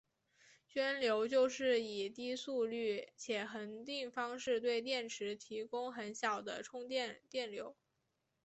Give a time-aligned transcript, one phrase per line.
[0.73, 7.75] 涓流就是以低速率且恒定方式对电池提供很小的充电电流。